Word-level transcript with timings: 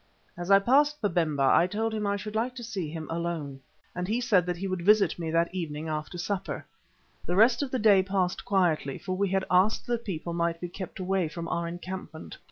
As 0.35 0.49
I 0.49 0.57
passed 0.57 0.99
Babemba 0.99 1.43
I 1.43 1.67
told 1.67 1.93
him 1.93 2.05
that 2.05 2.09
I 2.09 2.15
should 2.15 2.33
like 2.33 2.55
to 2.55 2.63
see 2.63 2.89
him 2.89 3.07
alone, 3.07 3.59
and 3.93 4.07
he 4.07 4.19
said 4.19 4.47
that 4.47 4.57
he 4.57 4.67
would 4.67 4.81
visit 4.81 5.19
me 5.19 5.29
that 5.29 5.53
evening 5.53 5.87
after 5.89 6.17
supper. 6.17 6.65
The 7.27 7.35
rest 7.35 7.61
of 7.61 7.69
the 7.69 7.77
day 7.77 8.01
passed 8.01 8.43
quietly, 8.43 8.97
for 8.97 9.15
we 9.15 9.29
had 9.29 9.45
asked 9.51 9.85
that 9.85 10.03
people 10.03 10.33
might 10.33 10.59
be 10.59 10.69
kept 10.69 10.97
away 10.99 11.27
from 11.27 11.47
our 11.49 11.67
encampment. 11.67 12.39